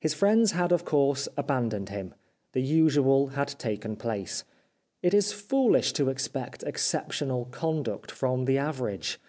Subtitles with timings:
[0.00, 2.14] His friends had, of course, abandoned him.
[2.50, 4.42] The usual had taken place.
[5.04, 9.20] It is foolish to ex pect exceptional conduct from the average.